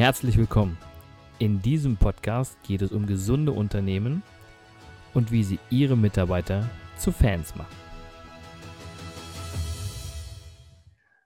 [0.00, 0.78] Herzlich willkommen.
[1.38, 4.22] In diesem Podcast geht es um gesunde Unternehmen
[5.12, 7.76] und wie sie ihre Mitarbeiter zu Fans machen.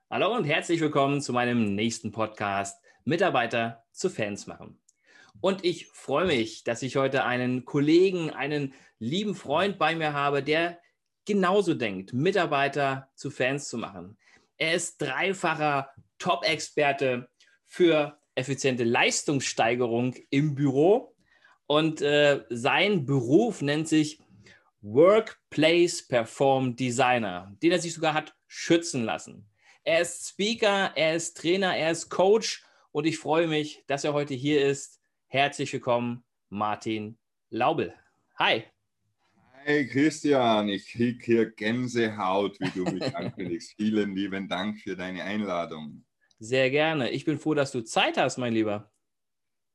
[0.09, 4.77] Hallo und herzlich willkommen zu meinem nächsten Podcast Mitarbeiter zu Fans machen.
[5.39, 10.43] Und ich freue mich, dass ich heute einen Kollegen, einen lieben Freund bei mir habe,
[10.43, 10.81] der
[11.23, 14.17] genauso denkt, Mitarbeiter zu Fans zu machen.
[14.57, 17.29] Er ist dreifacher Top-Experte
[17.63, 21.15] für effiziente Leistungssteigerung im Büro.
[21.67, 24.21] Und äh, sein Beruf nennt sich
[24.81, 29.49] Workplace Perform Designer, den er sich sogar hat schützen lassen.
[29.83, 34.13] Er ist Speaker, er ist Trainer, er ist Coach und ich freue mich, dass er
[34.13, 35.01] heute hier ist.
[35.27, 37.17] Herzlich willkommen, Martin
[37.49, 37.93] Laubel.
[38.37, 38.63] Hi.
[39.65, 43.73] Hi Christian, ich kriege hier Gänsehaut, wie du mich ankündigst.
[43.75, 46.05] Vielen lieben Dank für deine Einladung.
[46.45, 47.09] Sehr gerne.
[47.09, 48.91] Ich bin froh, dass du Zeit hast, mein Lieber.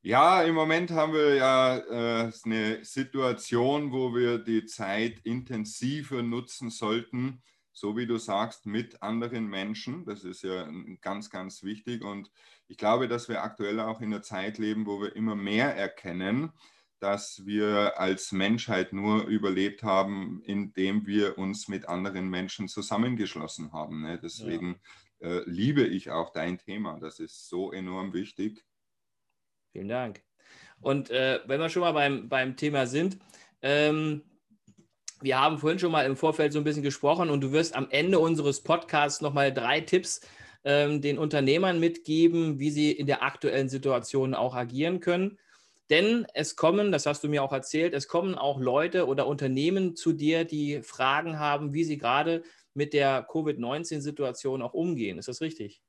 [0.03, 6.71] Ja, im Moment haben wir ja äh, eine Situation, wo wir die Zeit intensiver nutzen
[6.71, 10.05] sollten, so wie du sagst, mit anderen Menschen.
[10.05, 12.05] Das ist ja ganz, ganz wichtig.
[12.05, 12.31] Und
[12.69, 16.53] ich glaube, dass wir aktuell auch in einer Zeit leben, wo wir immer mehr erkennen,
[17.01, 24.03] dass wir als Menschheit nur überlebt haben, indem wir uns mit anderen Menschen zusammengeschlossen haben.
[24.03, 24.21] Ne?
[24.23, 24.81] Deswegen
[25.21, 26.99] äh, liebe ich auch dein Thema.
[27.01, 28.65] Das ist so enorm wichtig.
[29.73, 30.23] Vielen Dank.
[30.81, 33.19] Und äh, wenn wir schon mal beim, beim Thema sind,
[33.63, 34.23] ähm,
[35.21, 37.89] wir haben vorhin schon mal im Vorfeld so ein bisschen gesprochen und du wirst am
[37.91, 40.23] Ende unseres Podcasts nochmal drei Tipps
[40.65, 45.39] ähm, den Unternehmern mitgeben, wie sie in der aktuellen Situation auch agieren können.
[45.91, 49.97] Denn es kommen, das hast du mir auch erzählt, es kommen auch Leute oder Unternehmen
[49.97, 55.19] zu dir, die Fragen haben, wie sie gerade mit der Covid-19-Situation auch umgehen.
[55.19, 55.83] Ist das richtig?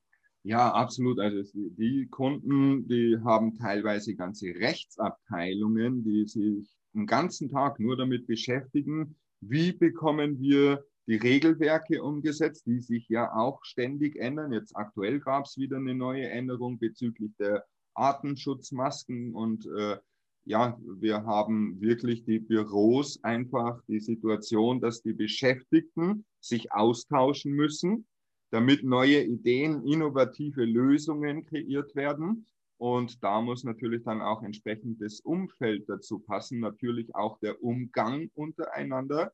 [0.43, 1.19] Ja, absolut.
[1.19, 8.25] Also die Kunden, die haben teilweise ganze Rechtsabteilungen, die sich den ganzen Tag nur damit
[8.25, 14.53] beschäftigen, wie bekommen wir die Regelwerke umgesetzt, die sich ja auch ständig ändern.
[14.53, 19.97] Jetzt aktuell gab es wieder eine neue Änderung bezüglich der Artenschutzmasken und äh,
[20.45, 28.05] ja, wir haben wirklich die Büros einfach die Situation, dass die Beschäftigten sich austauschen müssen,
[28.49, 32.45] damit neue Ideen, innovative Lösungen kreiert werden.
[32.77, 38.29] Und da muss natürlich dann auch entsprechend das Umfeld dazu passen, natürlich auch der Umgang
[38.33, 39.31] untereinander.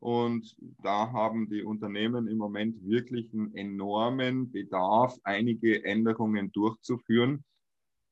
[0.00, 7.44] Und da haben die Unternehmen im Moment wirklich einen enormen Bedarf, einige Änderungen durchzuführen.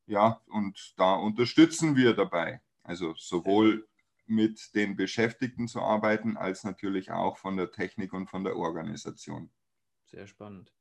[0.06, 2.60] Ja, und da unterstützen wir dabei.
[2.82, 3.86] Also sowohl
[4.28, 9.50] mit den Beschäftigten zu arbeiten, als natürlich auch von der Technik und von der Organisation.
[10.04, 10.72] Sehr spannend.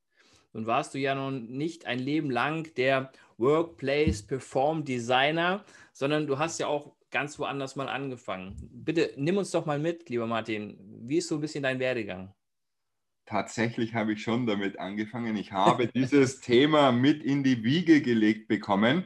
[0.52, 6.38] Nun warst du ja nun nicht ein Leben lang der Workplace Perform Designer, sondern du
[6.38, 8.56] hast ja auch ganz woanders mal angefangen.
[8.72, 10.78] Bitte nimm uns doch mal mit, lieber Martin.
[11.06, 12.34] Wie ist so ein bisschen dein Werdegang?
[13.26, 15.36] Tatsächlich habe ich schon damit angefangen.
[15.36, 19.04] Ich habe dieses Thema mit in die Wiege gelegt bekommen.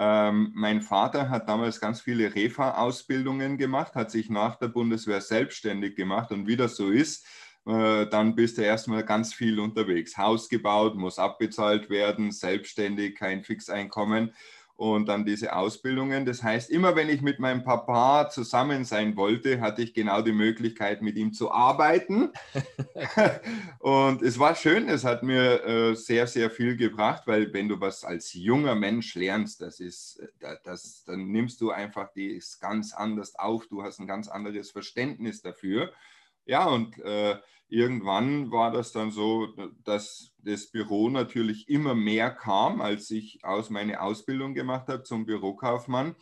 [0.00, 5.96] Ähm, mein Vater hat damals ganz viele Refa-Ausbildungen gemacht, hat sich nach der Bundeswehr selbstständig
[5.96, 7.26] gemacht und wie das so ist,
[7.66, 10.16] äh, dann bist du erstmal ganz viel unterwegs.
[10.16, 14.34] Haus gebaut, muss abbezahlt werden, selbstständig, kein Fixeinkommen
[14.78, 16.24] und dann diese Ausbildungen.
[16.24, 20.30] Das heißt, immer wenn ich mit meinem Papa zusammen sein wollte, hatte ich genau die
[20.30, 22.30] Möglichkeit, mit ihm zu arbeiten.
[23.80, 27.80] und es war schön, es hat mir äh, sehr, sehr viel gebracht, weil wenn du
[27.80, 32.94] was als junger Mensch lernst, das ist, äh, das, dann nimmst du einfach das ganz
[32.94, 35.92] anders auf, du hast ein ganz anderes Verständnis dafür.
[36.46, 37.36] Ja, und äh,
[37.68, 39.48] irgendwann war das dann so,
[39.84, 45.26] dass das Büro natürlich immer mehr kam, als ich aus meine Ausbildung gemacht habe zum
[45.26, 46.16] Bürokaufmann,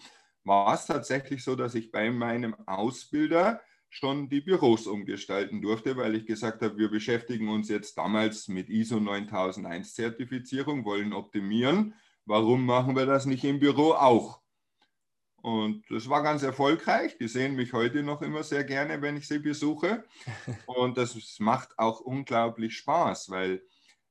[0.45, 6.15] war es tatsächlich so, dass ich bei meinem Ausbilder schon die Büros umgestalten durfte, weil
[6.15, 11.95] ich gesagt habe, wir beschäftigen uns jetzt damals mit ISO 9001 Zertifizierung, wollen optimieren.
[12.25, 14.41] Warum machen wir das nicht im Büro auch?
[15.47, 17.19] Und das war ganz erfolgreich.
[17.19, 20.03] Die sehen mich heute noch immer sehr gerne, wenn ich sie besuche.
[20.67, 23.63] Und das macht auch unglaublich Spaß, weil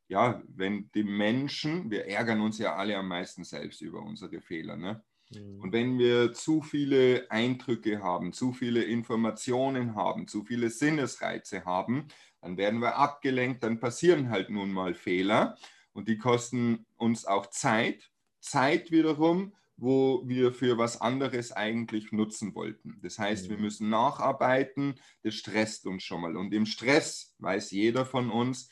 [0.08, 4.78] ja, wenn die Menschen, wir ärgern uns ja alle am meisten selbst über unsere Fehler.
[4.78, 5.04] Ne?
[5.30, 5.60] Mhm.
[5.60, 12.08] Und wenn wir zu viele Eindrücke haben, zu viele Informationen haben, zu viele Sinnesreize haben,
[12.40, 15.58] dann werden wir abgelenkt, dann passieren halt nun mal Fehler
[15.92, 18.10] und die kosten uns auch Zeit.
[18.40, 23.00] Zeit wiederum wo wir für was anderes eigentlich nutzen wollten.
[23.02, 23.64] Das heißt, wir mhm.
[23.64, 26.38] müssen nacharbeiten, das stresst uns schon mal.
[26.38, 28.70] Und im Stress, weiß jeder von uns,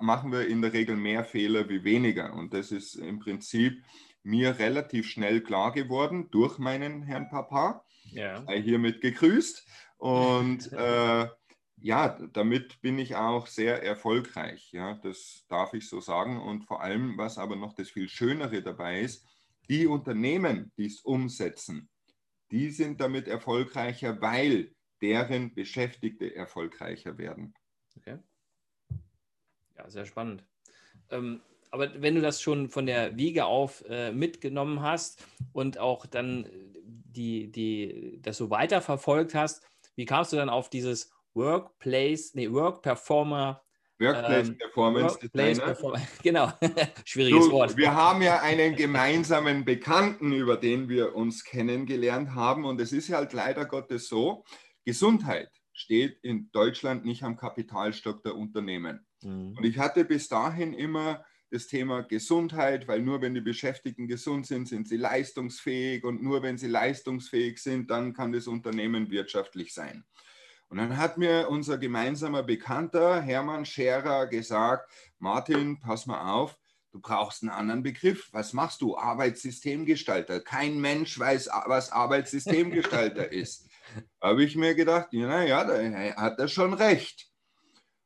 [0.00, 2.34] machen wir in der Regel mehr Fehler wie weniger.
[2.34, 3.82] Und das ist im Prinzip
[4.22, 7.84] mir relativ schnell klar geworden durch meinen Herrn Papa.
[8.10, 8.44] Ja.
[8.44, 9.66] Sei hiermit gegrüßt.
[9.98, 11.28] Und äh,
[11.76, 14.72] ja, damit bin ich auch sehr erfolgreich.
[14.72, 16.40] Ja, das darf ich so sagen.
[16.40, 19.26] Und vor allem, was aber noch das viel Schönere dabei ist,
[19.68, 21.88] die Unternehmen, die es umsetzen,
[22.50, 27.54] die sind damit erfolgreicher, weil deren Beschäftigte erfolgreicher werden.
[27.96, 28.18] Okay.
[29.76, 30.44] Ja, sehr spannend.
[31.10, 31.40] Ähm,
[31.70, 36.48] aber wenn du das schon von der Wiege auf äh, mitgenommen hast und auch dann
[36.84, 39.66] die, die, das so weiterverfolgt hast,
[39.96, 43.63] wie kamst du dann auf dieses Workplace, nee, Work Performer
[43.98, 46.08] Workplace ähm, Performance Workplace Designer.
[46.22, 46.52] genau,
[47.04, 47.76] schwieriges du, Wort.
[47.76, 52.64] Wir haben ja einen gemeinsamen Bekannten, über den wir uns kennengelernt haben.
[52.64, 54.44] Und es ist halt leider Gottes so,
[54.84, 59.06] Gesundheit steht in Deutschland nicht am Kapitalstock der Unternehmen.
[59.22, 59.56] Mhm.
[59.56, 64.46] Und ich hatte bis dahin immer das Thema Gesundheit, weil nur wenn die Beschäftigten gesund
[64.46, 69.72] sind, sind sie leistungsfähig und nur wenn sie leistungsfähig sind, dann kann das Unternehmen wirtschaftlich
[69.72, 70.04] sein.
[70.74, 74.90] Und dann hat mir unser gemeinsamer Bekannter Hermann Scherer gesagt,
[75.20, 76.58] Martin, pass mal auf,
[76.90, 78.28] du brauchst einen anderen Begriff.
[78.32, 78.98] Was machst du?
[78.98, 80.40] Arbeitssystemgestalter.
[80.40, 83.68] Kein Mensch weiß, was Arbeitssystemgestalter ist.
[84.20, 85.76] Habe ich mir gedacht, ja, ja, da
[86.16, 87.30] hat er schon recht.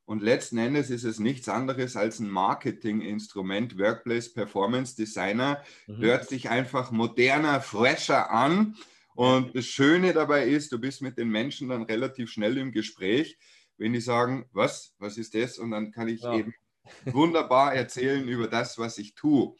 [0.04, 3.78] Und letzten Endes ist es nichts anderes als ein Marketinginstrument.
[3.78, 6.02] Workplace Performance Designer mhm.
[6.02, 8.76] hört sich einfach moderner, fresher an
[9.18, 13.36] und das Schöne dabei ist, du bist mit den Menschen dann relativ schnell im Gespräch,
[13.76, 15.58] wenn die sagen, was, was ist das?
[15.58, 16.36] Und dann kann ich ja.
[16.36, 16.54] eben
[17.04, 19.56] wunderbar erzählen über das, was ich tue.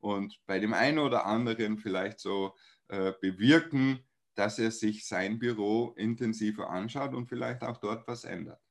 [0.00, 2.54] Und bei dem einen oder anderen vielleicht so
[2.88, 4.02] äh, bewirken,
[4.34, 8.62] dass er sich sein Büro intensiver anschaut und vielleicht auch dort was ändert.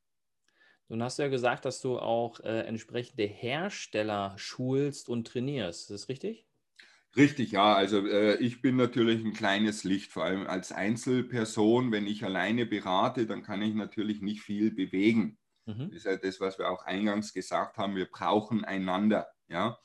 [0.88, 5.82] Nun hast du ja gesagt, dass du auch äh, entsprechende Hersteller schulst und trainierst.
[5.82, 6.48] Ist das richtig?
[7.16, 7.74] Richtig, ja.
[7.74, 11.92] Also äh, ich bin natürlich ein kleines Licht, vor allem als Einzelperson.
[11.92, 15.38] Wenn ich alleine berate, dann kann ich natürlich nicht viel bewegen.
[15.66, 15.90] Mhm.
[15.90, 17.96] Das ist ja das, was wir auch eingangs gesagt haben.
[17.96, 19.28] Wir brauchen einander.
[19.50, 19.78] Ja.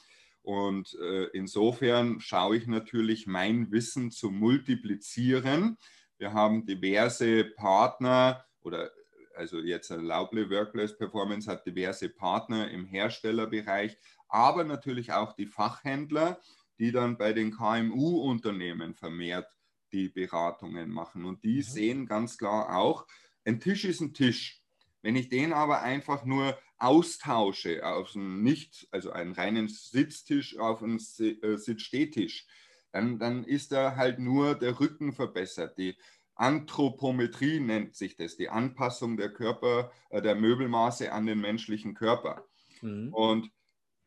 [0.43, 5.79] Und äh, insofern schaue ich natürlich, mein Wissen zu multiplizieren.
[6.19, 8.93] Wir haben diverse Partner oder
[9.35, 16.41] also jetzt Lauble Workplace Performance hat diverse Partner im Herstellerbereich, aber natürlich auch die Fachhändler
[16.79, 19.49] die dann bei den KMU-Unternehmen vermehrt
[19.93, 21.25] die Beratungen machen.
[21.25, 21.63] Und die mhm.
[21.63, 23.07] sehen ganz klar auch,
[23.45, 24.63] ein Tisch ist ein Tisch.
[25.03, 30.83] Wenn ich den aber einfach nur austausche auf einen nicht, also einen reinen Sitztisch auf
[30.83, 32.47] einen äh, Sitzstehtisch,
[32.93, 35.79] dann, dann ist da halt nur der Rücken verbessert.
[35.79, 35.97] Die
[36.35, 42.47] Anthropometrie nennt sich das, die Anpassung der Körper, äh, der Möbelmaße an den menschlichen Körper.
[42.83, 43.13] Mhm.
[43.13, 43.51] Und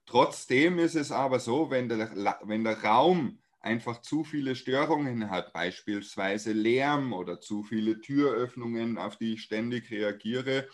[0.10, 5.54] Trotzdem ist es aber so, wenn der, wenn der Raum einfach zu viele Störungen hat,
[5.54, 10.68] beispielsweise Lärm oder zu viele Türöffnungen, auf die ich ständig reagiere,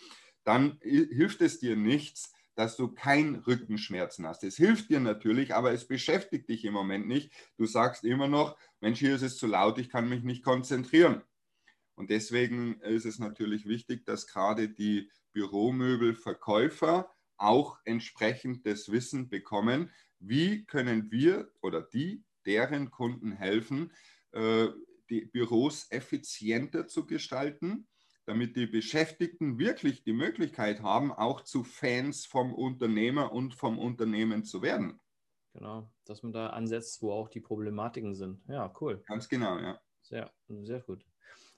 [0.46, 4.44] dann hilft es dir nichts, dass du kein Rückenschmerzen hast.
[4.46, 7.34] Es hilft dir natürlich, aber es beschäftigt dich im Moment nicht.
[7.58, 11.24] Du sagst immer noch, Mensch, hier ist es zu laut, ich kann mich nicht konzentrieren.
[11.96, 19.92] Und deswegen ist es natürlich wichtig, dass gerade die Büromöbelverkäufer auch entsprechend das Wissen bekommen,
[20.20, 23.92] wie können wir oder die, deren Kunden helfen,
[24.32, 24.68] äh,
[25.10, 27.88] die Büros effizienter zu gestalten,
[28.26, 34.44] damit die Beschäftigten wirklich die Möglichkeit haben, auch zu Fans vom Unternehmer und vom Unternehmen
[34.44, 35.00] zu werden.
[35.54, 38.42] Genau, dass man da ansetzt, wo auch die Problematiken sind.
[38.48, 39.02] Ja, cool.
[39.08, 39.80] Ganz genau, ja.
[40.02, 40.32] Sehr,
[40.64, 41.06] sehr gut.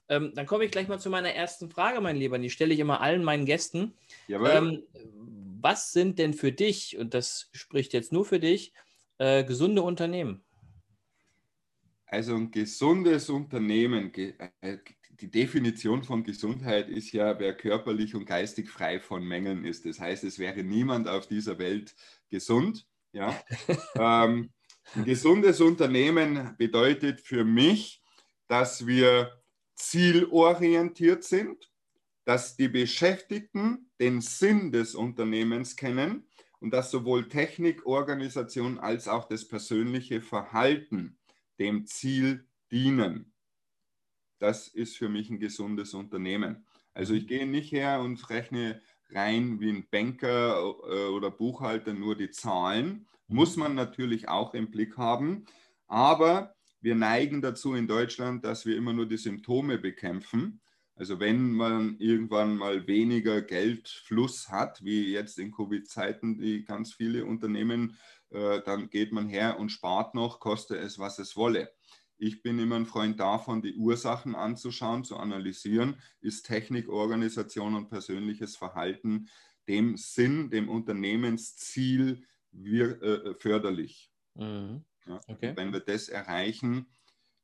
[0.08, 2.38] Ähm, dann komme ich gleich mal zu meiner ersten Frage, mein Lieber.
[2.38, 3.94] Die stelle ich immer allen meinen Gästen.
[4.28, 4.84] Ähm,
[5.60, 8.72] was sind denn für dich, und das spricht jetzt nur für dich,
[9.18, 10.44] äh, gesunde Unternehmen?
[12.06, 14.78] Also ein gesundes Unternehmen, äh,
[15.20, 19.84] die Definition von Gesundheit ist ja, wer körperlich und geistig frei von Mängeln ist.
[19.84, 21.94] Das heißt, es wäre niemand auf dieser Welt
[22.30, 22.86] gesund.
[23.12, 23.38] Ja?
[23.96, 24.50] ähm,
[24.94, 28.00] ein gesundes Unternehmen bedeutet für mich,
[28.46, 29.38] dass wir
[29.74, 31.70] zielorientiert sind,
[32.24, 36.24] dass die Beschäftigten den Sinn des Unternehmens kennen
[36.60, 41.18] und dass sowohl Technik, Organisation als auch das persönliche Verhalten
[41.58, 43.32] dem Ziel dienen.
[44.38, 46.66] Das ist für mich ein gesundes Unternehmen.
[46.94, 52.16] Also ich gehe nicht her und rechne rein wie ein Banker äh, oder Buchhalter nur
[52.16, 53.06] die Zahlen.
[53.26, 55.44] Muss man natürlich auch im Blick haben.
[55.86, 60.60] Aber wir neigen dazu in Deutschland, dass wir immer nur die Symptome bekämpfen.
[60.98, 67.24] Also wenn man irgendwann mal weniger Geldfluss hat, wie jetzt in Covid-Zeiten, die ganz viele
[67.24, 67.96] Unternehmen,
[68.30, 71.70] äh, dann geht man her und spart noch, koste es, was es wolle.
[72.16, 76.00] Ich bin immer ein Freund davon, die Ursachen anzuschauen, zu analysieren.
[76.20, 79.28] Ist Technik, Organisation und persönliches Verhalten
[79.68, 84.10] dem Sinn, dem Unternehmensziel wir, äh, förderlich?
[84.34, 84.84] Mhm.
[85.06, 85.52] Ja, okay.
[85.54, 86.88] Wenn wir das erreichen,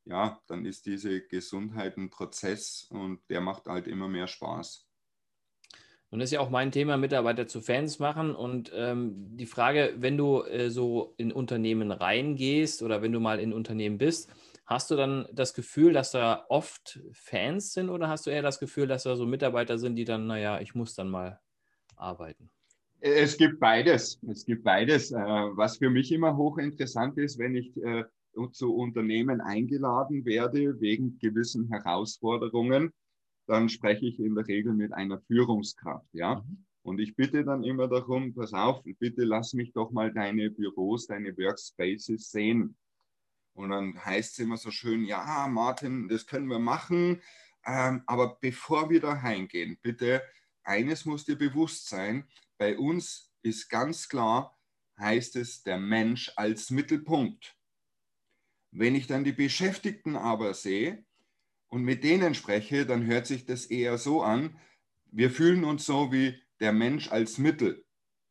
[0.04, 4.86] ja, dann ist diese Gesundheit ein Prozess und der macht halt immer mehr Spaß.
[6.10, 8.36] Und das ist ja auch mein Thema, Mitarbeiter zu Fans machen.
[8.36, 13.40] Und ähm, die Frage, wenn du äh, so in Unternehmen reingehst oder wenn du mal
[13.40, 14.30] in Unternehmen bist,
[14.64, 18.60] hast du dann das Gefühl, dass da oft Fans sind oder hast du eher das
[18.60, 21.40] Gefühl, dass da so Mitarbeiter sind, die dann, naja, ich muss dann mal
[21.96, 22.48] arbeiten?
[23.00, 24.20] Es gibt beides.
[24.30, 25.10] Es gibt beides.
[25.10, 28.04] Äh, was für mich immer hochinteressant ist, wenn ich äh,
[28.52, 32.92] zu Unternehmen eingeladen werde wegen gewissen Herausforderungen,
[33.46, 36.36] dann spreche ich in der Regel mit einer Führungskraft, ja.
[36.36, 36.64] Mhm.
[36.82, 41.06] Und ich bitte dann immer darum, pass auf, bitte lass mich doch mal deine Büros,
[41.06, 42.76] deine Workspaces sehen.
[43.54, 47.22] Und dann heißt es immer so schön, ja, Martin, das können wir machen.
[47.64, 50.22] Ähm, aber bevor wir da heimgehen, bitte,
[50.62, 54.58] eines muss dir bewusst sein, bei uns ist ganz klar,
[54.98, 57.56] heißt es der Mensch als Mittelpunkt.
[58.76, 61.04] Wenn ich dann die Beschäftigten aber sehe
[61.68, 64.58] und mit denen spreche, dann hört sich das eher so an,
[65.12, 67.84] wir fühlen uns so wie der Mensch als Mittel.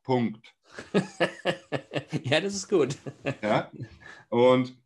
[0.04, 0.54] Punkt.
[2.24, 2.98] ja, das ist gut.
[3.42, 3.72] ja?
[4.28, 4.78] Und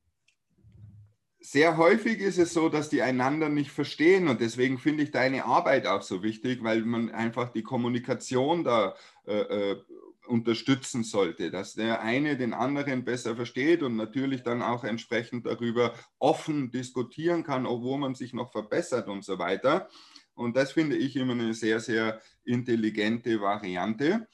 [1.39, 5.45] sehr häufig ist es so, dass die einander nicht verstehen und deswegen finde ich deine
[5.45, 8.95] Arbeit auch so wichtig, weil man einfach die Kommunikation da
[9.25, 9.81] äh, äh
[10.27, 15.93] unterstützen sollte, dass der eine den anderen besser versteht und natürlich dann auch entsprechend darüber
[16.19, 19.89] offen diskutieren kann, obwohl man sich noch verbessert und so weiter.
[20.33, 24.27] Und das finde ich immer eine sehr, sehr intelligente Variante.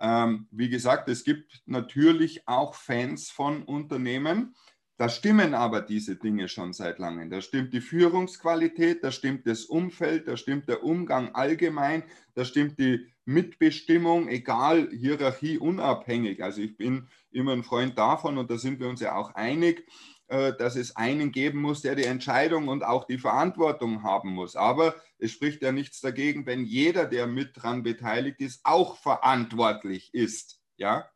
[0.00, 4.54] Ähm, wie gesagt, es gibt natürlich auch Fans von Unternehmen.
[4.98, 7.30] Da stimmen aber diese Dinge schon seit langem.
[7.30, 12.02] Da stimmt die Führungsqualität, da stimmt das Umfeld, da stimmt der Umgang allgemein,
[12.34, 16.42] da stimmt die Mitbestimmung, egal, Hierarchie unabhängig.
[16.42, 19.86] Also ich bin immer ein Freund davon und da sind wir uns ja auch einig,
[20.26, 24.56] äh, dass es einen geben muss, der die Entscheidung und auch die Verantwortung haben muss.
[24.56, 30.12] Aber es spricht ja nichts dagegen, wenn jeder, der mit dran beteiligt ist, auch verantwortlich
[30.12, 30.60] ist.
[30.76, 31.08] Ja?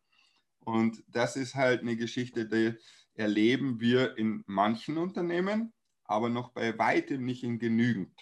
[0.60, 2.76] Und das ist halt eine Geschichte, die
[3.14, 5.72] erleben wir in manchen Unternehmen,
[6.04, 8.12] aber noch bei weitem nicht in genügend.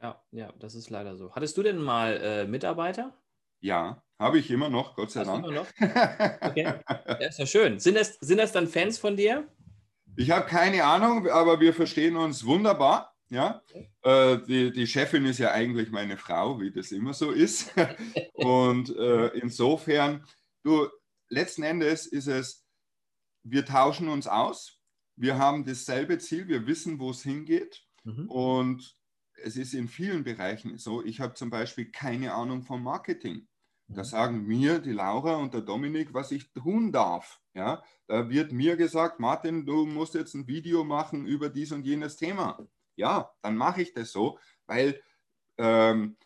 [0.00, 1.34] Ja, ja, das ist leider so.
[1.34, 3.16] Hattest du denn mal äh, Mitarbeiter?
[3.60, 5.44] Ja, habe ich immer noch, Gott sei Hast Dank.
[5.44, 5.66] Immer noch?
[6.40, 6.74] Okay.
[6.88, 7.78] Ja, ist ja schön.
[7.80, 9.48] Sind das, sind das dann Fans von dir?
[10.16, 13.14] Ich habe keine Ahnung, aber wir verstehen uns wunderbar.
[13.30, 13.62] Ja,
[14.02, 17.72] äh, die, die Chefin ist ja eigentlich meine Frau, wie das immer so ist.
[18.32, 20.24] Und äh, insofern,
[20.62, 20.88] du,
[21.28, 22.64] letzten Endes ist es,
[23.50, 24.80] wir tauschen uns aus.
[25.16, 27.84] Wir haben dasselbe Ziel, wir wissen, wo es hingeht.
[28.04, 28.30] Mhm.
[28.30, 28.96] Und
[29.42, 33.46] es ist in vielen Bereichen so, ich habe zum Beispiel keine Ahnung vom Marketing.
[33.88, 34.04] Da mhm.
[34.04, 37.40] sagen mir die Laura und der Dominik, was ich tun darf.
[37.54, 41.84] Ja, da wird mir gesagt, Martin, du musst jetzt ein Video machen über dies und
[41.84, 42.58] jenes Thema.
[42.96, 45.00] Ja, dann mache ich das so, weil
[45.56, 46.16] ähm,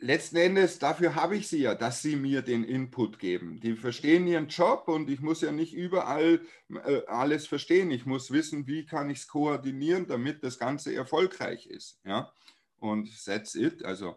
[0.00, 3.60] letzten Endes, dafür habe ich sie ja, dass sie mir den Input geben.
[3.60, 6.40] Die verstehen ihren Job und ich muss ja nicht überall
[6.70, 7.90] äh, alles verstehen.
[7.90, 12.00] Ich muss wissen, wie kann ich es koordinieren, damit das Ganze erfolgreich ist.
[12.04, 12.32] Ja?
[12.78, 13.84] Und that's it.
[13.84, 14.16] Also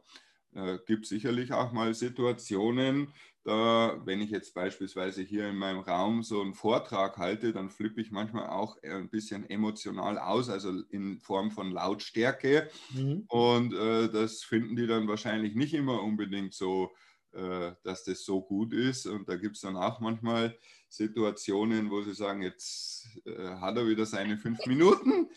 [0.53, 6.23] äh, gibt sicherlich auch mal Situationen, da, wenn ich jetzt beispielsweise hier in meinem Raum
[6.23, 11.19] so einen Vortrag halte, dann flippe ich manchmal auch ein bisschen emotional aus, also in
[11.19, 12.69] Form von Lautstärke.
[12.89, 13.25] Mhm.
[13.27, 16.91] Und äh, das finden die dann wahrscheinlich nicht immer unbedingt so,
[17.33, 19.07] äh, dass das so gut ist.
[19.07, 20.57] Und da gibt es dann auch manchmal
[20.91, 25.29] Situationen, wo sie sagen, jetzt äh, hat er wieder seine fünf Minuten.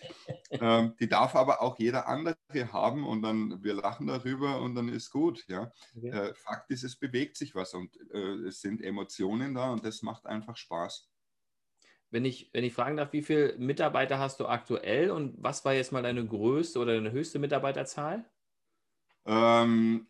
[0.50, 2.37] ähm, die darf aber auch jeder andere
[2.73, 5.44] haben und dann wir lachen darüber und dann ist gut.
[5.46, 5.70] Ja?
[5.96, 6.08] Okay.
[6.08, 10.02] Äh, Fakt ist, es bewegt sich was und äh, es sind Emotionen da und das
[10.02, 11.08] macht einfach Spaß.
[12.11, 15.73] Wenn ich, wenn ich fragen darf, wie viele Mitarbeiter hast du aktuell und was war
[15.73, 18.25] jetzt mal deine größte oder deine höchste Mitarbeiterzahl?
[19.26, 20.07] Ähm,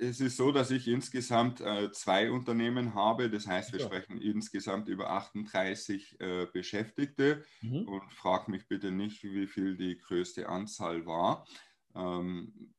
[0.00, 3.30] es ist so, dass ich insgesamt äh, zwei Unternehmen habe.
[3.30, 3.86] Das heißt, wir ja.
[3.86, 7.88] sprechen insgesamt über 38 äh, Beschäftigte mhm.
[7.88, 11.46] und frag mich bitte nicht, wie viel die größte Anzahl war.
[11.94, 12.74] Ähm,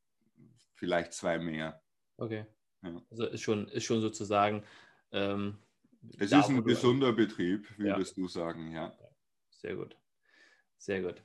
[0.76, 1.82] vielleicht zwei mehr.
[2.18, 2.46] Okay.
[2.84, 3.02] Ja.
[3.10, 4.64] Also ist schon, ist schon sozusagen.
[5.12, 5.58] Ähm,
[6.20, 8.24] es ist ein gesunder Betrieb, würdest ja.
[8.24, 8.96] du sagen, ja.
[9.50, 9.98] Sehr gut.
[10.78, 11.22] Sehr gut.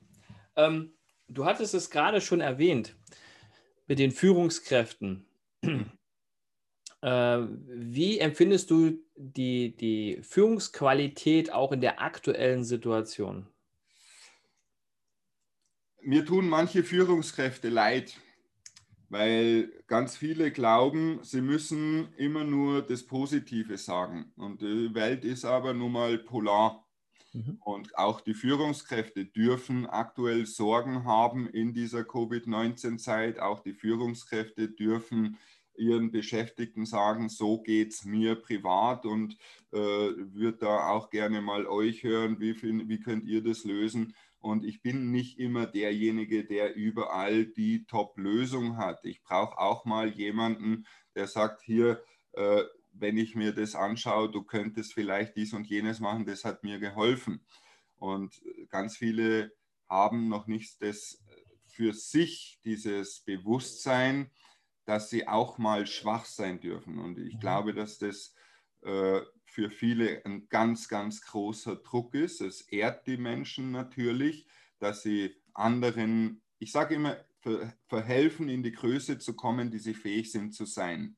[0.56, 0.94] Ähm,
[1.28, 2.96] du hattest es gerade schon erwähnt
[3.92, 5.26] mit den Führungskräften.
[7.04, 13.48] Äh, wie empfindest du die, die Führungsqualität auch in der aktuellen Situation?
[16.00, 18.20] Mir tun manche Führungskräfte leid,
[19.08, 24.32] weil ganz viele glauben, sie müssen immer nur das Positive sagen.
[24.36, 26.86] Und die Welt ist aber nun mal polar.
[27.32, 27.58] Mhm.
[27.64, 33.40] Und auch die Führungskräfte dürfen aktuell Sorgen haben in dieser Covid-19-Zeit.
[33.40, 35.38] Auch die Führungskräfte dürfen
[35.76, 39.36] ihren Beschäftigten sagen, so geht es mir privat und
[39.72, 44.14] äh, würde da auch gerne mal euch hören, wie, wie könnt ihr das lösen.
[44.38, 49.04] Und ich bin nicht immer derjenige, der überall die Top-Lösung hat.
[49.04, 50.84] Ich brauche auch mal jemanden,
[51.14, 52.62] der sagt, hier, äh,
[52.92, 56.78] wenn ich mir das anschaue, du könntest vielleicht dies und jenes machen, das hat mir
[56.78, 57.44] geholfen.
[57.96, 59.52] Und ganz viele
[59.88, 61.22] haben noch nicht das
[61.66, 64.30] für sich, dieses Bewusstsein,
[64.84, 66.98] dass sie auch mal schwach sein dürfen.
[66.98, 67.40] Und ich mhm.
[67.40, 68.34] glaube, dass das
[68.82, 72.40] äh, für viele ein ganz, ganz großer Druck ist.
[72.40, 74.46] Es ehrt die Menschen natürlich,
[74.78, 77.16] dass sie anderen, ich sage immer,
[77.88, 81.16] verhelfen, in die Größe zu kommen, die sie fähig sind zu sein.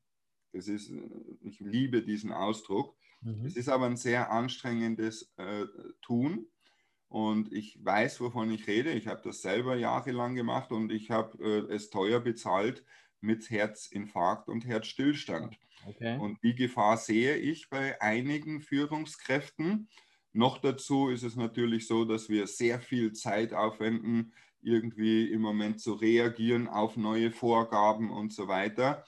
[0.54, 1.02] Das ist, äh,
[1.42, 2.96] ich liebe diesen Ausdruck.
[3.20, 3.44] Mhm.
[3.44, 5.66] Es ist aber ein sehr anstrengendes äh,
[6.00, 6.46] Tun.
[7.08, 8.92] Und ich weiß, wovon ich rede.
[8.92, 12.84] Ich habe das selber jahrelang gemacht und ich habe äh, es teuer bezahlt,
[13.20, 15.58] mit Herzinfarkt und Herzstillstand.
[15.86, 16.18] Okay.
[16.18, 19.88] Und die Gefahr sehe ich bei einigen Führungskräften.
[20.32, 25.80] Noch dazu ist es natürlich so, dass wir sehr viel Zeit aufwenden, irgendwie im Moment
[25.80, 29.04] zu reagieren auf neue Vorgaben und so weiter.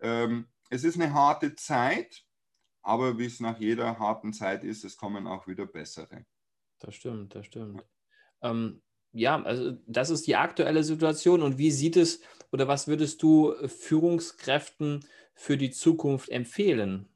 [0.00, 2.24] Ähm, es ist eine harte Zeit,
[2.82, 6.26] aber wie es nach jeder harten Zeit ist, es kommen auch wieder bessere.
[6.78, 7.84] Das stimmt, das stimmt.
[8.42, 8.82] Ähm,
[9.12, 11.42] ja, also das ist die aktuelle Situation.
[11.42, 12.20] Und wie sieht es
[12.52, 17.08] oder was würdest du Führungskräften für die Zukunft empfehlen?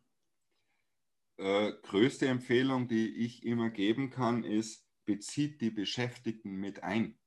[1.38, 7.18] Äh, größte Empfehlung, die ich immer geben kann, ist, bezieht die Beschäftigten mit ein.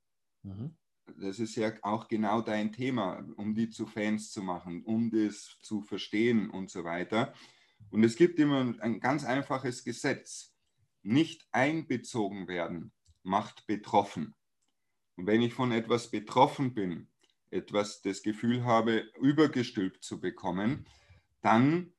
[0.44, 0.78] Mhm.
[1.18, 5.58] Das ist ja auch genau dein Thema, um die zu Fans zu machen, um das
[5.62, 7.34] zu verstehen und so weiter.
[7.92, 10.54] Und es gibt immer ein ganz einfaches Gesetz.
[11.04, 12.92] Nicht einbezogen werden
[13.24, 14.36] macht betroffen.
[15.16, 17.08] Und wenn ich von etwas betroffen bin,
[17.50, 20.86] etwas das Gefühl habe, übergestülpt zu bekommen,
[21.42, 21.94] dann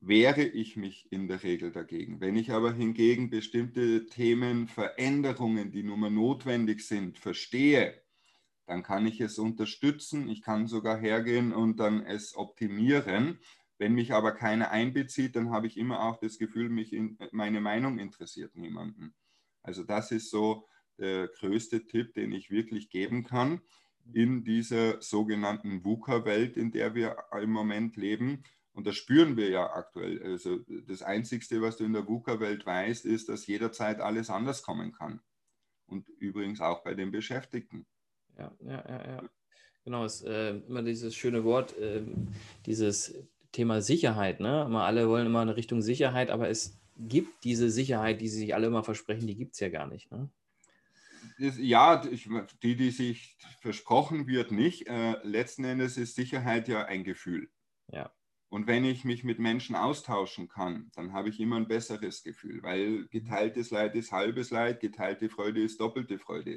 [0.00, 2.20] wehre ich mich in der Regel dagegen.
[2.20, 8.00] Wenn ich aber hingegen bestimmte Themen, Veränderungen, die nun mal notwendig sind, verstehe,
[8.66, 10.28] dann kann ich es unterstützen.
[10.28, 13.38] Ich kann sogar hergehen und dann es optimieren.
[13.78, 17.60] Wenn mich aber keiner einbezieht, dann habe ich immer auch das Gefühl, mich in, meine
[17.60, 19.14] Meinung interessiert niemanden.
[19.62, 20.66] Also das ist so
[20.98, 23.60] der größte Tipp, den ich wirklich geben kann
[24.12, 28.44] in dieser sogenannten VUCA-Welt, in der wir im Moment leben.
[28.72, 30.22] Und das spüren wir ja aktuell.
[30.22, 34.92] Also das Einzige, was du in der VUCA-Welt weißt, ist, dass jederzeit alles anders kommen
[34.92, 35.20] kann.
[35.86, 37.86] Und übrigens auch bei den Beschäftigten.
[38.38, 39.22] Ja, ja, ja, ja.
[39.84, 42.02] Genau, es ist äh, immer dieses schöne Wort, äh,
[42.66, 43.14] dieses
[43.52, 44.40] Thema Sicherheit.
[44.40, 44.64] Ne?
[44.66, 48.54] Immer alle wollen immer eine Richtung Sicherheit, aber es gibt diese Sicherheit, die sie sich
[48.54, 50.10] alle immer versprechen, die gibt es ja gar nicht.
[50.10, 50.28] Ne?
[51.38, 52.02] ja,
[52.62, 54.88] die, die sich versprochen wird, nicht.
[54.88, 57.50] Äh, letzten Endes ist Sicherheit ja ein Gefühl.
[57.92, 58.10] Ja.
[58.48, 62.62] Und wenn ich mich mit Menschen austauschen kann, dann habe ich immer ein besseres Gefühl,
[62.62, 66.52] weil geteiltes Leid ist halbes Leid, geteilte Freude ist doppelte Freude.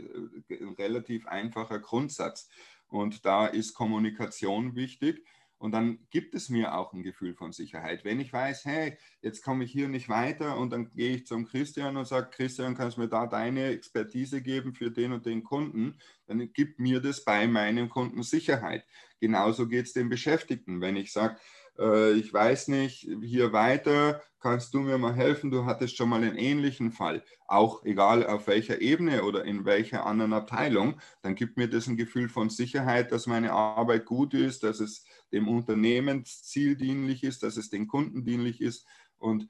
[0.49, 2.47] Äh, ein relativ einfacher Grundsatz.
[2.87, 5.25] Und da ist Kommunikation wichtig.
[5.59, 8.05] Und dann gibt es mir auch ein Gefühl von Sicherheit.
[8.05, 11.45] Wenn ich weiß, hey, jetzt komme ich hier nicht weiter und dann gehe ich zum
[11.45, 15.43] Christian und sage, Christian, kannst du mir da deine Expertise geben für den und den
[15.43, 18.85] Kunden, dann gibt mir das bei meinem Kunden Sicherheit.
[19.19, 20.79] Genauso geht es den Beschäftigten.
[20.79, 21.37] Wenn ich sage,
[21.79, 25.51] äh, ich weiß nicht, hier weiter, kannst du mir mal helfen?
[25.51, 30.05] Du hattest schon mal einen ähnlichen Fall, auch egal auf welcher Ebene oder in welcher
[30.05, 34.63] anderen Abteilung, dann gibt mir das ein Gefühl von Sicherheit, dass meine Arbeit gut ist,
[34.63, 38.85] dass es dem Unternehmensziel dienlich ist, dass es den Kunden dienlich ist
[39.17, 39.47] und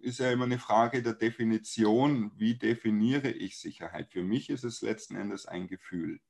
[0.00, 4.12] ist ja immer eine Frage der Definition, wie definiere ich Sicherheit?
[4.12, 6.20] Für mich ist es letzten Endes ein Gefühl.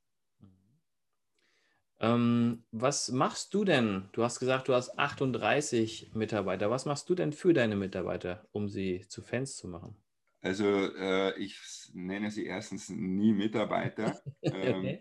[1.98, 4.08] Ähm, was machst du denn?
[4.12, 6.70] Du hast gesagt, du hast 38 Mitarbeiter.
[6.70, 9.96] Was machst du denn für deine Mitarbeiter, um sie zu Fans zu machen?
[10.42, 11.58] Also äh, ich
[11.94, 14.20] nenne sie erstens nie Mitarbeiter.
[14.42, 14.62] okay.
[14.62, 14.98] ähm,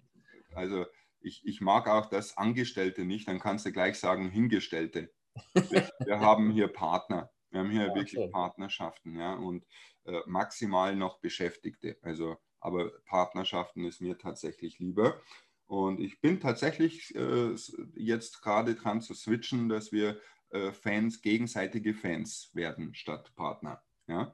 [0.56, 0.86] also
[1.20, 5.12] ich, ich mag auch das Angestellte nicht, dann kannst du gleich sagen Hingestellte.
[5.54, 7.30] Wir, wir haben hier Partner.
[7.50, 8.32] Wir haben hier ja, wirklich okay.
[8.32, 9.66] Partnerschaften, ja, und
[10.06, 11.98] äh, maximal noch Beschäftigte.
[12.02, 15.22] Also, aber Partnerschaften ist mir tatsächlich lieber.
[15.68, 17.56] Und ich bin tatsächlich äh,
[17.96, 20.20] jetzt gerade dran zu switchen, dass wir
[20.52, 23.82] äh, Fans, gegenseitige Fans werden statt Partner.
[24.08, 24.34] Ja?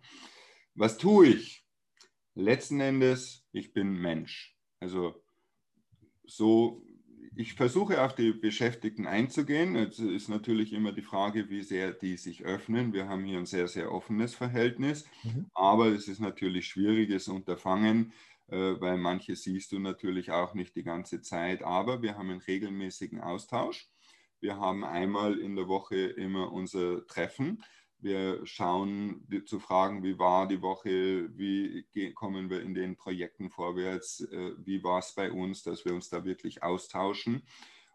[0.75, 1.65] Was tue ich?
[2.35, 4.57] Letzten Endes, ich bin Mensch.
[4.79, 5.23] Also
[6.25, 6.85] so,
[7.35, 9.75] ich versuche auf die Beschäftigten einzugehen.
[9.75, 12.93] Jetzt ist natürlich immer die Frage, wie sehr die sich öffnen.
[12.93, 15.47] Wir haben hier ein sehr, sehr offenes Verhältnis, mhm.
[15.53, 18.11] aber es ist natürlich schwieriges Unterfangen,
[18.51, 21.63] weil manche siehst du natürlich auch nicht die ganze Zeit.
[21.63, 23.89] Aber wir haben einen regelmäßigen Austausch.
[24.39, 27.63] Wir haben einmal in der Woche immer unser Treffen
[28.01, 31.85] wir schauen zu fragen, wie war die Woche, wie
[32.15, 36.09] kommen wir in den Projekten vorwärts, äh, wie war es bei uns, dass wir uns
[36.09, 37.43] da wirklich austauschen.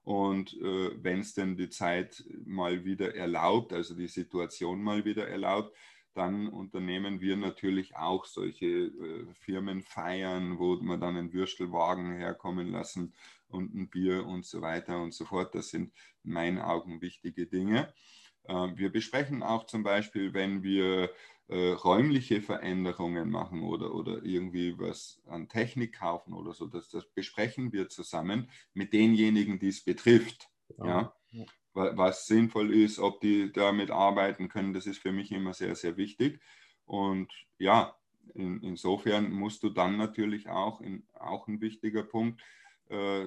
[0.05, 5.29] Und äh, wenn es denn die Zeit mal wieder erlaubt, also die Situation mal wieder
[5.29, 5.77] erlaubt,
[6.16, 13.14] dann unternehmen wir natürlich auch solche äh, Firmenfeiern, wo wir dann einen Würstelwagen herkommen lassen
[13.48, 15.55] und ein Bier und so weiter und so fort.
[15.55, 15.92] Das sind
[16.24, 17.92] in meinen Augen wichtige Dinge.
[18.48, 21.11] Ähm, wir besprechen auch zum Beispiel, wenn wir
[21.48, 27.07] äh, räumliche Veränderungen machen oder, oder irgendwie was an Technik kaufen oder so, das, das
[27.07, 30.48] besprechen wir zusammen mit denjenigen, die es betrifft.
[30.79, 31.14] Ja.
[31.31, 31.44] ja.
[31.77, 35.97] Was sinnvoll ist, ob die damit arbeiten können, das ist für mich immer sehr, sehr
[35.97, 36.41] wichtig.
[36.85, 37.95] Und ja,
[38.35, 42.43] in, insofern musst du dann natürlich auch, in, auch ein wichtiger Punkt,
[42.89, 43.27] äh,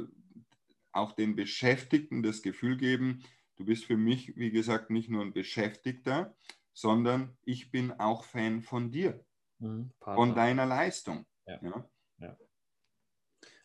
[0.91, 3.23] auch den Beschäftigten das Gefühl geben,
[3.59, 6.33] Du bist für mich, wie gesagt, nicht nur ein Beschäftigter,
[6.71, 9.21] sondern ich bin auch Fan von dir,
[9.59, 11.25] mhm, von deiner Leistung.
[11.45, 11.59] Ja.
[11.61, 11.89] Ja.
[12.19, 12.37] Ja.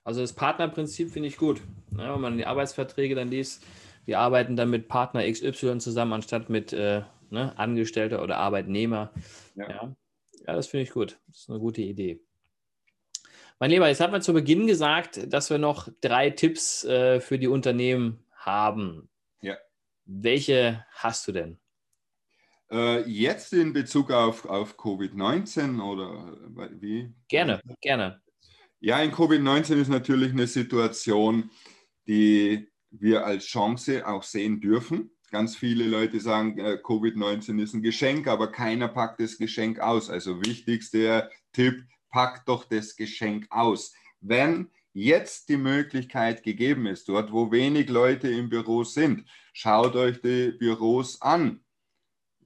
[0.02, 1.62] Also das Partnerprinzip finde ich gut.
[1.92, 2.12] Ne?
[2.12, 3.64] wenn man die Arbeitsverträge dann liest,
[4.04, 9.12] wir arbeiten dann mit Partner XY zusammen, anstatt mit äh, ne, Angestellter oder Arbeitnehmer.
[9.54, 9.96] Ja, ja.
[10.46, 11.18] das finde ich gut.
[11.28, 12.20] Das ist eine gute Idee.
[13.58, 17.38] Mein Lieber, jetzt haben wir zu Beginn gesagt, dass wir noch drei Tipps äh, für
[17.38, 19.08] die Unternehmen haben.
[20.06, 21.58] Welche hast du denn?
[22.70, 26.36] Äh, jetzt in Bezug auf, auf Covid-19 oder
[26.72, 27.12] wie?
[27.28, 28.20] Gerne, gerne.
[28.80, 31.50] Ja, in Covid-19 ist natürlich eine Situation,
[32.06, 32.68] die
[33.00, 35.10] wir als Chance auch sehen dürfen.
[35.30, 40.08] Ganz viele Leute sagen, äh, Covid-19 ist ein Geschenk, aber keiner packt das Geschenk aus.
[40.10, 43.92] Also wichtigster Tipp, packt doch das Geschenk aus.
[44.20, 50.20] Wenn jetzt die Möglichkeit gegeben ist, dort wo wenig Leute im Büro sind, schaut euch
[50.20, 51.64] die Büros an.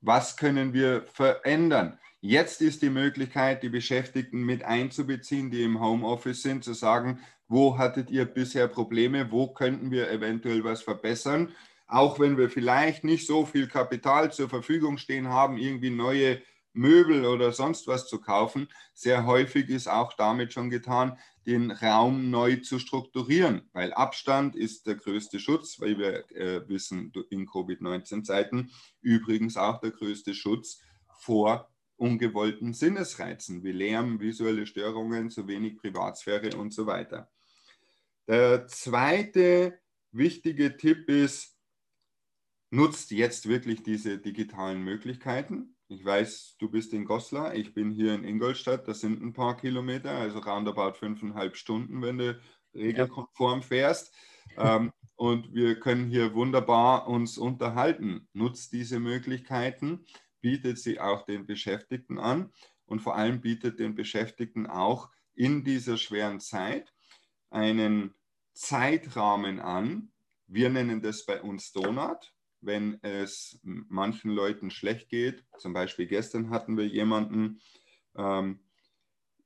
[0.01, 1.99] Was können wir verändern?
[2.21, 7.79] Jetzt ist die Möglichkeit, die Beschäftigten mit einzubeziehen, die im Homeoffice sind, zu sagen, wo
[7.79, 11.55] hattet ihr bisher Probleme, wo könnten wir eventuell was verbessern,
[11.87, 17.25] auch wenn wir vielleicht nicht so viel Kapital zur Verfügung stehen haben, irgendwie neue Möbel
[17.25, 18.69] oder sonst was zu kaufen.
[18.95, 24.87] Sehr häufig ist auch damit schon getan, den Raum neu zu strukturieren, weil Abstand ist
[24.87, 30.83] der größte Schutz, weil wir äh, wissen in Covid-19-Zeiten übrigens auch der größte Schutz
[31.21, 37.31] vor ungewollten Sinnesreizen wie Lärm, visuelle Störungen, zu wenig Privatsphäre und so weiter.
[38.27, 39.79] Der zweite
[40.13, 41.57] wichtige Tipp ist,
[42.71, 45.75] nutzt jetzt wirklich diese digitalen Möglichkeiten.
[45.89, 49.57] Ich weiß, du bist in Goslar, ich bin hier in Ingolstadt, das sind ein paar
[49.57, 52.39] Kilometer, also roundabout fünfeinhalb Stunden, wenn du
[52.75, 54.15] regelkonform fährst.
[54.59, 58.29] Ähm, und wir können hier wunderbar uns unterhalten.
[58.35, 60.05] Nutzt diese Möglichkeiten,
[60.41, 62.53] bietet sie auch den Beschäftigten an
[62.87, 66.93] und vor allem bietet den Beschäftigten auch in dieser schweren Zeit
[67.51, 68.15] einen
[68.55, 70.11] Zeitrahmen an.
[70.47, 75.45] Wir nennen das bei uns Donut wenn es manchen Leuten schlecht geht.
[75.59, 77.61] Zum Beispiel gestern hatten wir jemanden,
[78.17, 78.61] ähm,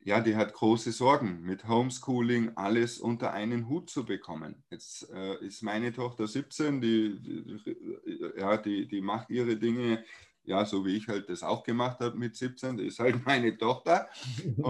[0.05, 4.65] ja, die hat große Sorgen mit Homeschooling, alles unter einen Hut zu bekommen.
[4.71, 10.05] Jetzt äh, ist meine Tochter 17, die, die, ja, die, die macht ihre Dinge,
[10.45, 13.57] ja, so wie ich halt das auch gemacht habe mit 17, die ist halt meine
[13.57, 14.09] Tochter.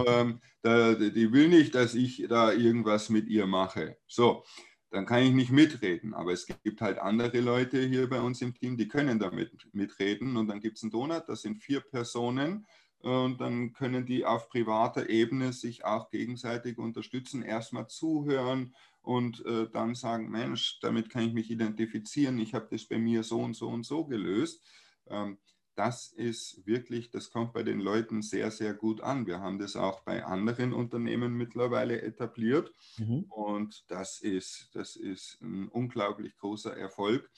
[0.06, 3.96] ähm, da, die will nicht, dass ich da irgendwas mit ihr mache.
[4.06, 4.44] So,
[4.90, 6.14] dann kann ich nicht mitreden.
[6.14, 10.36] Aber es gibt halt andere Leute hier bei uns im Team, die können damit mitreden.
[10.36, 12.66] Und dann gibt es einen Donut, das sind vier Personen.
[12.98, 19.68] Und dann können die auf privater Ebene sich auch gegenseitig unterstützen, erstmal zuhören und äh,
[19.68, 23.54] dann sagen, Mensch, damit kann ich mich identifizieren, ich habe das bei mir so und
[23.54, 24.64] so und so gelöst.
[25.08, 25.38] Ähm,
[25.74, 29.26] das ist wirklich, das kommt bei den Leuten sehr, sehr gut an.
[29.26, 33.24] Wir haben das auch bei anderen Unternehmen mittlerweile etabliert mhm.
[33.28, 37.30] und das ist, das ist ein unglaublich großer Erfolg,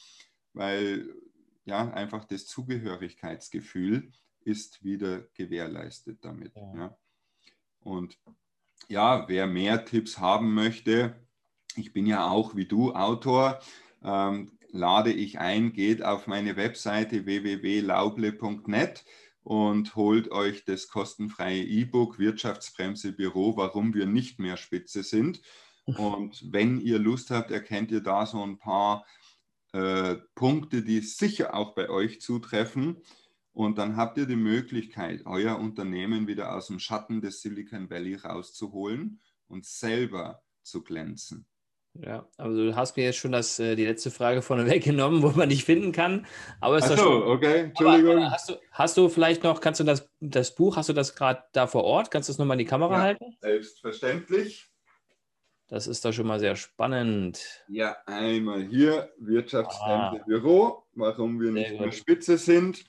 [0.52, 1.14] weil
[1.64, 6.54] ja einfach das Zugehörigkeitsgefühl ist wieder gewährleistet damit.
[6.56, 6.74] Ja.
[6.74, 6.98] ja.
[7.80, 8.18] Und
[8.88, 11.14] ja, wer mehr Tipps haben möchte,
[11.76, 13.60] ich bin ja auch wie du Autor,
[14.02, 19.04] ähm, lade ich ein, geht auf meine Webseite www.lauble.net
[19.44, 25.40] und holt euch das kostenfreie E-Book Wirtschaftsbremse Büro, warum wir nicht mehr Spitze sind.
[25.86, 29.06] Und wenn ihr Lust habt, erkennt ihr da so ein paar
[29.72, 32.96] äh, Punkte, die sicher auch bei euch zutreffen.
[33.52, 38.16] Und dann habt ihr die Möglichkeit, euer Unternehmen wieder aus dem Schatten des Silicon Valley
[38.16, 41.46] rauszuholen und selber zu glänzen.
[42.02, 45.30] Ja, also du hast mir jetzt schon das, äh, die letzte Frage vorne weggenommen, wo
[45.30, 46.26] man dich finden kann.
[46.60, 48.18] Aber ist Ach so, okay, Entschuldigung.
[48.18, 51.14] Aber, hast, du, hast du vielleicht noch, kannst du das, das Buch, hast du das
[51.14, 52.10] gerade da vor Ort?
[52.10, 53.36] Kannst du es nochmal in die Kamera ja, halten?
[53.40, 54.66] Selbstverständlich.
[55.68, 57.64] Das ist doch schon mal sehr spannend.
[57.68, 60.82] Ja, einmal hier, Wirtschaftsfremde ah.
[60.94, 62.84] Warum wir nicht mehr Spitze sind.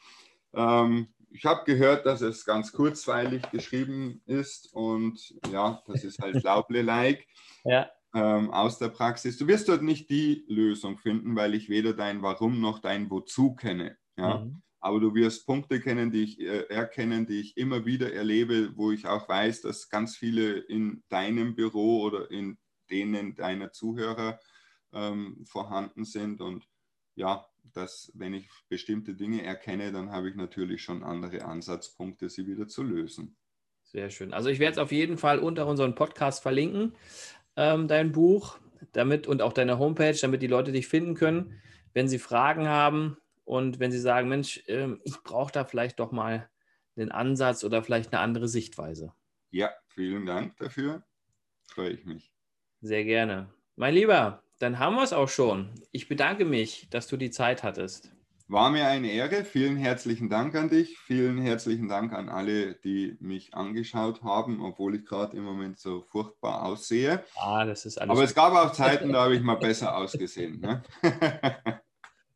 [0.53, 6.35] Ähm, ich habe gehört, dass es ganz kurzweilig geschrieben ist und ja, das ist halt
[6.43, 7.27] Lauble-like.
[7.65, 9.38] ja ähm, aus der Praxis.
[9.38, 13.54] Du wirst dort nicht die Lösung finden, weil ich weder dein Warum noch dein Wozu
[13.56, 13.97] kenne.
[14.17, 14.39] Ja?
[14.39, 14.62] Mhm.
[14.80, 18.91] Aber du wirst Punkte kennen, die ich äh, erkennen, die ich immer wieder erlebe, wo
[18.91, 22.58] ich auch weiß, dass ganz viele in deinem Büro oder in
[22.89, 24.39] denen deiner Zuhörer
[24.93, 26.39] ähm, vorhanden sind.
[26.39, 26.65] Und
[27.15, 32.47] ja, dass wenn ich bestimmte Dinge erkenne, dann habe ich natürlich schon andere Ansatzpunkte, sie
[32.47, 33.36] wieder zu lösen.
[33.84, 34.34] Sehr schön.
[34.34, 36.93] Also ich werde es auf jeden Fall unter unseren Podcast verlinken
[37.55, 38.59] ähm, dein Buch,
[38.93, 41.61] damit und auch deine Homepage, damit die Leute dich finden können,
[41.93, 46.11] wenn sie Fragen haben und wenn sie sagen, Mensch, ähm, ich brauche da vielleicht doch
[46.11, 46.49] mal
[46.95, 49.13] einen Ansatz oder vielleicht eine andere Sichtweise.
[49.51, 51.03] Ja, vielen Dank dafür.
[51.67, 52.31] Freue ich mich.
[52.81, 53.53] Sehr gerne.
[53.75, 55.69] Mein Lieber, dann haben wir es auch schon.
[55.91, 58.14] Ich bedanke mich, dass du die Zeit hattest.
[58.47, 59.43] War mir eine Ehre.
[59.43, 60.99] Vielen herzlichen Dank an dich.
[60.99, 66.03] Vielen herzlichen Dank an alle, die mich angeschaut haben, obwohl ich gerade im Moment so
[66.03, 67.23] furchtbar aussehe.
[67.38, 68.12] Ah, das ist alles.
[68.12, 70.60] Aber es gab auch Zeiten, da habe ich mal besser ausgesehen.
[70.60, 70.84] Ne?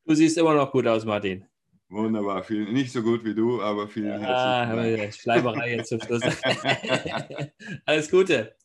[0.06, 1.46] du siehst immer noch gut aus, Martin.
[1.90, 5.14] Wunderbar, viel, nicht so gut wie du, aber vielen ja, herzlichen Dank.
[5.14, 6.22] Schleimerei jetzt zum Schluss.
[7.86, 8.56] Alles Gute.